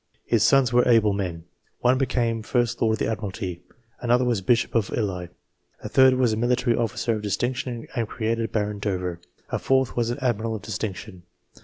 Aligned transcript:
His 0.25 0.41
sons 0.41 0.73
were 0.73 0.87
able 0.87 1.13
men: 1.13 1.43
one 1.81 1.99
became 1.99 2.41
First 2.41 2.81
Lord 2.81 2.95
of 2.95 2.97
the 2.97 3.05
Admiralty, 3.07 3.61
another 3.99 4.25
was 4.25 4.41
Bishop 4.41 4.73
of 4.73 4.89
Ely, 4.91 5.27
a 5.83 5.89
third 5.89 6.15
was 6.15 6.33
a 6.33 6.37
military 6.37 6.75
officer 6.75 7.13
of 7.13 7.21
dis 7.21 7.37
tinction 7.37 7.85
and 7.95 8.07
created 8.09 8.51
Baron 8.51 8.79
Dover, 8.79 9.21
a 9.51 9.59
fourth 9.59 9.95
was 9.95 10.09
an 10.09 10.17
admiral 10.19 10.55
of 10.55 10.63
distinction. 10.63 11.21